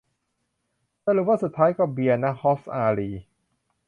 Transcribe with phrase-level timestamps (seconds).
[1.05, 3.21] สรุปว่าสุดท้ายก็เบียร์ ณ ฮ็อบส์ อารีย์